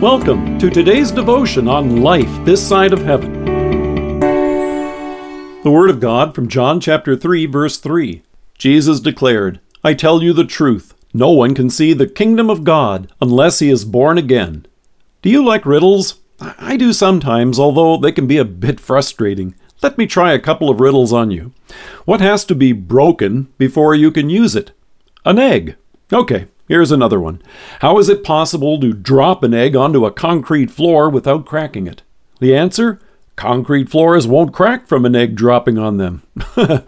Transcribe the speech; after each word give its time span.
Welcome 0.00 0.58
to 0.60 0.70
today's 0.70 1.10
devotion 1.10 1.68
on 1.68 2.00
life 2.00 2.30
this 2.46 2.66
side 2.66 2.94
of 2.94 3.02
heaven. 3.02 3.44
The 5.62 5.70
Word 5.70 5.90
of 5.90 6.00
God 6.00 6.34
from 6.34 6.48
John 6.48 6.80
chapter 6.80 7.14
3, 7.14 7.44
verse 7.44 7.76
3. 7.76 8.22
Jesus 8.56 8.98
declared, 8.98 9.60
I 9.84 9.92
tell 9.92 10.22
you 10.22 10.32
the 10.32 10.46
truth, 10.46 10.94
no 11.12 11.32
one 11.32 11.54
can 11.54 11.68
see 11.68 11.92
the 11.92 12.06
kingdom 12.06 12.48
of 12.48 12.64
God 12.64 13.12
unless 13.20 13.58
he 13.58 13.68
is 13.68 13.84
born 13.84 14.16
again. 14.16 14.64
Do 15.20 15.28
you 15.28 15.44
like 15.44 15.66
riddles? 15.66 16.18
I 16.40 16.78
do 16.78 16.94
sometimes, 16.94 17.58
although 17.58 17.98
they 17.98 18.10
can 18.10 18.26
be 18.26 18.38
a 18.38 18.44
bit 18.46 18.80
frustrating. 18.80 19.54
Let 19.82 19.98
me 19.98 20.06
try 20.06 20.32
a 20.32 20.38
couple 20.38 20.70
of 20.70 20.80
riddles 20.80 21.12
on 21.12 21.30
you. 21.30 21.52
What 22.06 22.22
has 22.22 22.46
to 22.46 22.54
be 22.54 22.72
broken 22.72 23.52
before 23.58 23.94
you 23.94 24.10
can 24.10 24.30
use 24.30 24.56
it? 24.56 24.70
An 25.26 25.38
egg. 25.38 25.76
Okay, 26.10 26.46
Here's 26.70 26.92
another 26.92 27.18
one. 27.18 27.42
How 27.80 27.98
is 27.98 28.08
it 28.08 28.22
possible 28.22 28.78
to 28.78 28.92
drop 28.92 29.42
an 29.42 29.52
egg 29.52 29.74
onto 29.74 30.06
a 30.06 30.12
concrete 30.12 30.70
floor 30.70 31.10
without 31.10 31.44
cracking 31.44 31.88
it? 31.88 32.02
The 32.38 32.56
answer? 32.56 33.00
Concrete 33.34 33.88
floors 33.88 34.28
won't 34.28 34.54
crack 34.54 34.86
from 34.86 35.04
an 35.04 35.16
egg 35.16 35.34
dropping 35.34 35.78
on 35.78 35.96
them. 35.96 36.22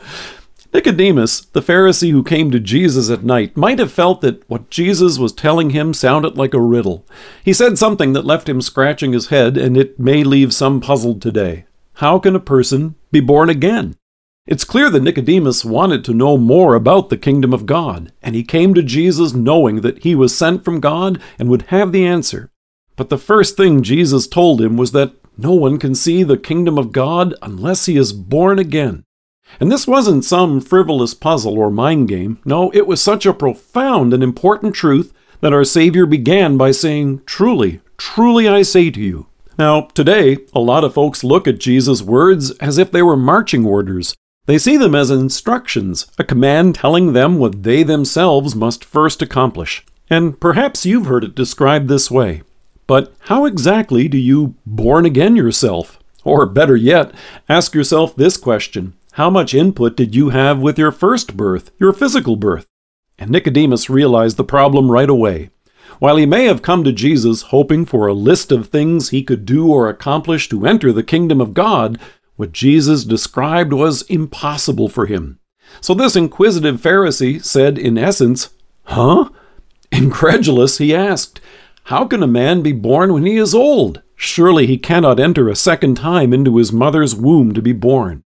Nicodemus, 0.73 1.41
the 1.47 1.61
Pharisee 1.61 2.13
who 2.13 2.23
came 2.23 2.53
to 2.53 2.61
Jesus 2.61 3.11
at 3.11 3.25
night, 3.25 3.57
might 3.57 3.81
have 3.81 3.91
felt 3.91 4.21
that 4.21 4.49
what 4.49 4.71
Jesus 4.71 5.19
was 5.19 5.33
telling 5.33 5.71
him 5.71 5.93
sounded 5.93 6.39
like 6.39 6.55
a 6.55 6.61
riddle. 6.61 7.05
He 7.45 7.53
said 7.53 7.77
something 7.77 8.13
that 8.13 8.25
left 8.25 8.49
him 8.49 8.63
scratching 8.63 9.13
his 9.13 9.31
head, 9.31 9.57
and 9.57 9.77
it 9.77 9.99
may 9.99 10.23
leave 10.23 10.55
some 10.55 10.81
puzzled 10.81 11.21
today. 11.21 11.65
How 11.95 12.21
can 12.21 12.37
a 12.37 12.41
person 12.41 12.95
be 13.11 13.19
born 13.19 13.51
again? 13.51 13.97
It's 14.45 14.65
clear 14.65 14.91
that 14.91 15.03
Nicodemus 15.03 15.65
wanted 15.65 16.05
to 16.05 16.15
know 16.15 16.37
more 16.37 16.75
about 16.75 17.11
the 17.11 17.17
kingdom 17.17 17.55
of 17.55 17.65
God, 17.65 18.13
and 18.23 18.35
he 18.35 18.43
came 18.43 18.75
to 18.75 18.83
Jesus 18.83 19.33
knowing 19.33 19.83
that 19.83 20.03
he 20.03 20.17
was 20.17 20.37
sent 20.37 20.65
from 20.65 20.81
God 20.81 21.23
and 21.39 21.49
would 21.49 21.63
have 21.69 21.93
the 21.93 22.05
answer. 22.05 22.51
But 22.97 23.09
the 23.09 23.19
first 23.19 23.57
thing 23.57 23.85
Jesus 23.85 24.27
told 24.27 24.61
him 24.61 24.77
was 24.77 24.91
that 24.93 25.15
no 25.39 25.53
one 25.53 25.79
can 25.79 25.95
see 25.95 26.25
the 26.25 26.37
kingdom 26.37 26.77
of 26.77 26.91
God 26.91 27.35
unless 27.41 27.87
he 27.87 27.97
is 27.97 28.13
born 28.13 28.59
again. 28.59 29.05
And 29.61 29.71
this 29.71 29.87
wasn't 29.87 30.25
some 30.25 30.61
frivolous 30.61 31.15
puzzle 31.15 31.57
or 31.57 31.71
mind 31.71 32.09
game. 32.09 32.41
No, 32.45 32.71
it 32.73 32.87
was 32.87 33.01
such 33.01 33.25
a 33.25 33.33
profound 33.33 34.13
and 34.13 34.25
important 34.25 34.75
truth 34.75 35.13
that 35.41 35.53
our 35.53 35.65
Savior 35.65 36.05
began 36.05 36.57
by 36.57 36.73
saying, 36.73 37.23
Truly, 37.27 37.81
truly 37.97 38.49
I 38.49 38.63
say 38.63 38.91
to 38.91 39.01
you. 39.01 39.29
Now, 39.57 39.83
today, 39.95 40.39
a 40.53 40.61
lot 40.61 40.83
of 40.83 40.95
folks 40.95 41.23
look 41.23 41.47
at 41.47 41.61
Jesus' 41.61 42.03
words 42.03 42.51
as 42.53 42.79
if 42.79 42.91
they 42.91 43.03
were 43.03 43.17
marching 43.17 43.65
orders, 43.65 44.15
they 44.47 44.59
see 44.59 44.77
them 44.77 44.95
as 44.95 45.11
instructions, 45.11 46.07
a 46.19 46.25
command 46.25 46.75
telling 46.75 47.13
them 47.13 47.39
what 47.39 47.63
they 47.63 47.83
themselves 47.83 48.57
must 48.57 48.85
first 48.85 49.23
accomplish. 49.23 49.85
And 50.11 50.39
perhaps 50.41 50.85
you've 50.85 51.07
heard 51.07 51.25
it 51.25 51.35
described 51.35 51.89
this 51.89 52.11
way. 52.11 52.43
But 52.87 53.15
how 53.21 53.45
exactly 53.45 54.09
do 54.09 54.19
you 54.19 54.55
born 54.67 55.07
again 55.07 55.37
yourself? 55.37 55.99
Or 56.25 56.47
better 56.47 56.77
yet, 56.77 57.15
ask 57.49 57.75
yourself 57.75 58.17
this 58.17 58.37
question 58.37 58.95
How 59.13 59.31
much 59.31 59.55
input 59.55 59.97
did 59.97 60.15
you 60.15 60.31
have 60.31 60.59
with 60.59 60.79
your 60.79 60.93
first 60.93 61.37
birth, 61.37 61.71
your 61.79 61.93
physical 61.93 62.37
birth? 62.37 62.67
And 63.19 63.31
Nicodemus 63.31 63.89
realized 63.89 64.37
the 64.37 64.45
problem 64.45 64.91
right 64.91 65.09
away. 65.09 65.51
While 66.01 66.17
he 66.17 66.27
may 66.27 66.47
have 66.47 66.63
come 66.63 66.83
to 66.83 66.93
Jesus 66.93 67.43
hoping 67.43 67.87
for 67.87 68.09
a 68.09 68.13
list 68.13 68.51
of 68.51 68.67
things 68.67 69.11
he 69.11 69.23
could 69.23 69.47
do 69.47 69.73
or 69.73 69.89
accomplish 69.89 70.49
to 70.49 70.67
enter 70.67 70.93
the 70.93 71.05
kingdom 71.05 71.41
of 71.41 71.55
God, 71.55 71.99
what 72.43 72.51
Jesus 72.51 73.05
described 73.05 73.73
was 73.73 74.03
impossible 74.11 74.89
for 74.89 75.07
him. 75.07 75.39
So 75.81 75.95
this 75.95 76.17
inquisitive 76.17 76.81
Pharisee 76.81 77.41
said, 77.41 77.79
in 77.79 77.97
essence, 77.97 78.51
Huh? 78.83 79.29
Incredulous, 79.93 80.79
he 80.79 80.93
asked, 80.93 81.41
How 81.85 82.05
can 82.05 82.21
a 82.21 82.27
man 82.27 82.61
be 82.61 82.73
born 82.73 83.13
when 83.13 83.25
he 83.25 83.37
is 83.37 83.55
old? 83.55 84.03
Surely 84.17 84.67
he 84.67 84.77
cannot 84.77 85.21
enter 85.21 85.49
a 85.49 85.55
second 85.55 85.95
time 85.95 86.33
into 86.33 86.57
his 86.57 86.73
mother's 86.73 87.15
womb 87.15 87.55
to 87.55 87.63
be 87.63 87.73
born. 87.73 88.25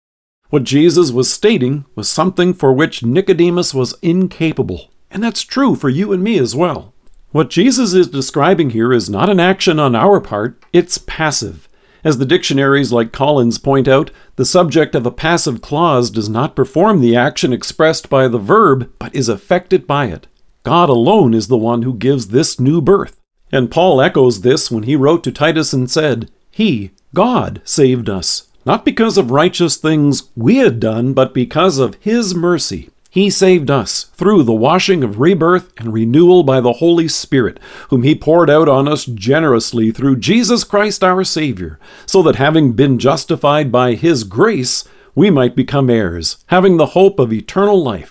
What 0.49 0.65
Jesus 0.65 1.11
was 1.11 1.31
stating 1.31 1.85
was 1.95 2.09
something 2.09 2.53
for 2.53 2.73
which 2.73 3.05
Nicodemus 3.05 3.73
was 3.73 3.97
incapable, 4.01 4.91
and 5.09 5.23
that's 5.23 5.43
true 5.43 5.73
for 5.73 5.87
you 5.87 6.11
and 6.11 6.21
me 6.21 6.37
as 6.37 6.53
well. 6.53 6.93
What 7.29 7.49
Jesus 7.49 7.93
is 7.93 8.09
describing 8.09 8.71
here 8.71 8.91
is 8.91 9.09
not 9.09 9.29
an 9.29 9.39
action 9.39 9.79
on 9.79 9.95
our 9.95 10.19
part, 10.19 10.61
it's 10.73 10.97
passive. 10.97 11.69
As 12.03 12.17
the 12.17 12.25
dictionaries 12.25 12.91
like 12.91 13.11
Collins 13.11 13.57
point 13.57 13.87
out, 13.87 14.11
the 14.35 14.45
subject 14.45 14.95
of 14.95 15.05
a 15.05 15.11
passive 15.11 15.61
clause 15.61 16.09
does 16.09 16.29
not 16.29 16.55
perform 16.55 16.99
the 16.99 17.15
action 17.15 17.53
expressed 17.53 18.09
by 18.09 18.27
the 18.27 18.39
verb, 18.39 18.91
but 18.97 19.15
is 19.15 19.29
affected 19.29 19.85
by 19.85 20.07
it. 20.07 20.27
God 20.63 20.89
alone 20.89 21.33
is 21.33 21.47
the 21.47 21.57
one 21.57 21.81
who 21.81 21.93
gives 21.93 22.27
this 22.27 22.59
new 22.59 22.81
birth. 22.81 23.19
And 23.51 23.71
Paul 23.71 24.01
echoes 24.01 24.41
this 24.41 24.71
when 24.71 24.83
he 24.83 24.95
wrote 24.95 25.23
to 25.25 25.31
Titus 25.31 25.73
and 25.73 25.89
said, 25.89 26.31
He, 26.49 26.91
God, 27.13 27.61
saved 27.65 28.09
us, 28.09 28.47
not 28.65 28.85
because 28.85 29.17
of 29.17 29.31
righteous 29.31 29.75
things 29.75 30.29
we 30.35 30.57
had 30.57 30.79
done, 30.79 31.13
but 31.13 31.33
because 31.33 31.77
of 31.77 31.95
His 31.95 32.33
mercy. 32.35 32.90
He 33.11 33.29
saved 33.29 33.69
us 33.69 34.05
through 34.13 34.43
the 34.43 34.53
washing 34.53 35.03
of 35.03 35.19
rebirth 35.19 35.73
and 35.77 35.91
renewal 35.91 36.43
by 36.43 36.61
the 36.61 36.73
Holy 36.73 37.09
Spirit, 37.09 37.59
whom 37.89 38.03
He 38.03 38.15
poured 38.15 38.49
out 38.49 38.69
on 38.69 38.87
us 38.87 39.03
generously 39.03 39.91
through 39.91 40.15
Jesus 40.15 40.63
Christ 40.63 41.03
our 41.03 41.25
Savior, 41.25 41.77
so 42.05 42.23
that 42.23 42.37
having 42.37 42.71
been 42.71 42.97
justified 42.97 43.69
by 43.69 43.95
His 43.95 44.23
grace, 44.23 44.85
we 45.13 45.29
might 45.29 45.57
become 45.57 45.89
heirs, 45.89 46.37
having 46.47 46.77
the 46.77 46.93
hope 46.97 47.19
of 47.19 47.33
eternal 47.33 47.83
life. 47.83 48.09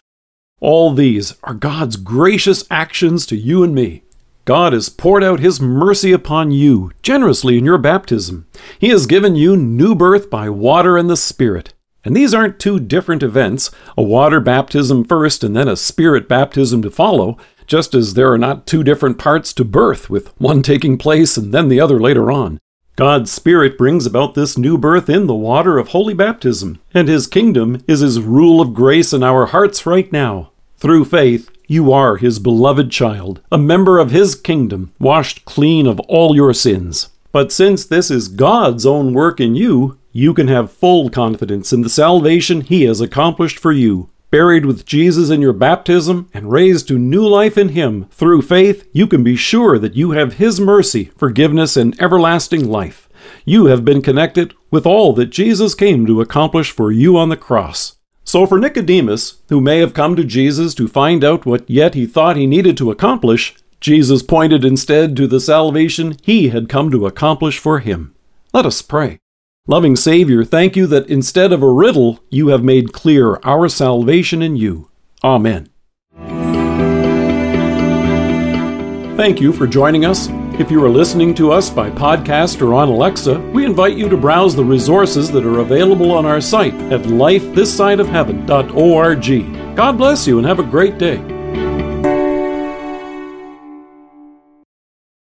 All 0.60 0.92
these 0.92 1.34
are 1.42 1.54
God's 1.54 1.96
gracious 1.96 2.64
actions 2.70 3.24
to 3.26 3.36
you 3.36 3.62
and 3.62 3.74
me. 3.74 4.02
God 4.44 4.74
has 4.74 4.90
poured 4.90 5.24
out 5.24 5.40
His 5.40 5.62
mercy 5.62 6.12
upon 6.12 6.50
you 6.50 6.92
generously 7.00 7.56
in 7.56 7.64
your 7.64 7.78
baptism. 7.78 8.46
He 8.78 8.90
has 8.90 9.06
given 9.06 9.34
you 9.34 9.56
new 9.56 9.94
birth 9.94 10.28
by 10.28 10.50
water 10.50 10.98
and 10.98 11.08
the 11.08 11.16
Spirit. 11.16 11.72
And 12.04 12.16
these 12.16 12.32
aren't 12.32 12.58
two 12.58 12.80
different 12.80 13.22
events, 13.22 13.70
a 13.96 14.02
water 14.02 14.40
baptism 14.40 15.04
first 15.04 15.44
and 15.44 15.54
then 15.54 15.68
a 15.68 15.76
spirit 15.76 16.28
baptism 16.28 16.82
to 16.82 16.90
follow, 16.90 17.36
just 17.66 17.94
as 17.94 18.14
there 18.14 18.32
are 18.32 18.38
not 18.38 18.66
two 18.66 18.82
different 18.82 19.18
parts 19.18 19.52
to 19.54 19.64
birth, 19.64 20.08
with 20.08 20.32
one 20.40 20.62
taking 20.62 20.98
place 20.98 21.36
and 21.36 21.52
then 21.52 21.68
the 21.68 21.80
other 21.80 22.00
later 22.00 22.30
on. 22.30 22.58
God's 22.96 23.30
Spirit 23.32 23.78
brings 23.78 24.04
about 24.04 24.34
this 24.34 24.58
new 24.58 24.76
birth 24.76 25.08
in 25.08 25.26
the 25.26 25.34
water 25.34 25.78
of 25.78 25.88
holy 25.88 26.12
baptism, 26.12 26.80
and 26.92 27.08
His 27.08 27.26
kingdom 27.26 27.82
is 27.86 28.00
His 28.00 28.20
rule 28.20 28.60
of 28.60 28.74
grace 28.74 29.12
in 29.12 29.22
our 29.22 29.46
hearts 29.46 29.86
right 29.86 30.12
now. 30.12 30.50
Through 30.76 31.06
faith, 31.06 31.50
you 31.66 31.92
are 31.92 32.16
His 32.16 32.38
beloved 32.38 32.90
child, 32.90 33.40
a 33.50 33.56
member 33.56 33.98
of 33.98 34.10
His 34.10 34.34
kingdom, 34.34 34.92
washed 34.98 35.44
clean 35.44 35.86
of 35.86 36.00
all 36.00 36.34
your 36.34 36.52
sins. 36.52 37.08
But 37.32 37.52
since 37.52 37.86
this 37.86 38.10
is 38.10 38.28
God's 38.28 38.84
own 38.84 39.14
work 39.14 39.40
in 39.40 39.54
you, 39.54 39.96
you 40.12 40.34
can 40.34 40.48
have 40.48 40.72
full 40.72 41.10
confidence 41.10 41.72
in 41.72 41.82
the 41.82 41.88
salvation 41.88 42.62
He 42.62 42.84
has 42.84 43.00
accomplished 43.00 43.58
for 43.58 43.72
you. 43.72 44.10
Buried 44.30 44.64
with 44.64 44.86
Jesus 44.86 45.30
in 45.30 45.40
your 45.40 45.52
baptism 45.52 46.28
and 46.32 46.52
raised 46.52 46.86
to 46.88 46.98
new 46.98 47.26
life 47.26 47.58
in 47.58 47.70
Him 47.70 48.06
through 48.10 48.42
faith, 48.42 48.88
you 48.92 49.06
can 49.06 49.24
be 49.24 49.34
sure 49.34 49.78
that 49.78 49.96
you 49.96 50.12
have 50.12 50.34
His 50.34 50.60
mercy, 50.60 51.06
forgiveness, 51.16 51.76
and 51.76 52.00
everlasting 52.00 52.68
life. 52.68 53.08
You 53.44 53.66
have 53.66 53.84
been 53.84 54.02
connected 54.02 54.54
with 54.70 54.86
all 54.86 55.12
that 55.14 55.26
Jesus 55.26 55.74
came 55.74 56.06
to 56.06 56.20
accomplish 56.20 56.70
for 56.70 56.92
you 56.92 57.16
on 57.16 57.28
the 57.28 57.36
cross. 57.36 57.96
So, 58.22 58.46
for 58.46 58.58
Nicodemus, 58.60 59.42
who 59.48 59.60
may 59.60 59.78
have 59.78 59.94
come 59.94 60.14
to 60.14 60.24
Jesus 60.24 60.74
to 60.74 60.86
find 60.86 61.24
out 61.24 61.46
what 61.46 61.68
yet 61.68 61.94
he 61.94 62.06
thought 62.06 62.36
he 62.36 62.46
needed 62.46 62.76
to 62.76 62.90
accomplish, 62.90 63.56
Jesus 63.80 64.22
pointed 64.22 64.64
instead 64.64 65.16
to 65.16 65.26
the 65.26 65.40
salvation 65.40 66.16
he 66.22 66.50
had 66.50 66.68
come 66.68 66.90
to 66.90 67.06
accomplish 67.06 67.58
for 67.58 67.80
him. 67.80 68.14
Let 68.52 68.66
us 68.66 68.82
pray. 68.82 69.18
Loving 69.70 69.94
Savior, 69.94 70.42
thank 70.42 70.74
you 70.74 70.88
that 70.88 71.08
instead 71.08 71.52
of 71.52 71.62
a 71.62 71.70
riddle, 71.70 72.18
you 72.28 72.48
have 72.48 72.64
made 72.64 72.92
clear 72.92 73.38
our 73.44 73.68
salvation 73.68 74.42
in 74.42 74.56
you. 74.56 74.90
Amen. 75.22 75.68
Thank 79.16 79.40
you 79.40 79.52
for 79.52 79.68
joining 79.68 80.04
us. 80.04 80.26
If 80.58 80.72
you 80.72 80.84
are 80.84 80.90
listening 80.90 81.36
to 81.36 81.52
us 81.52 81.70
by 81.70 81.88
podcast 81.88 82.66
or 82.66 82.74
on 82.74 82.88
Alexa, 82.88 83.38
we 83.52 83.64
invite 83.64 83.96
you 83.96 84.08
to 84.08 84.16
browse 84.16 84.56
the 84.56 84.64
resources 84.64 85.30
that 85.30 85.46
are 85.46 85.60
available 85.60 86.10
on 86.10 86.26
our 86.26 86.40
site 86.40 86.74
at 86.90 87.02
lifethissideofheaven.org. 87.02 89.76
God 89.76 89.96
bless 89.96 90.26
you 90.26 90.38
and 90.38 90.46
have 90.48 90.58
a 90.58 90.64
great 90.64 90.98
day. 90.98 91.29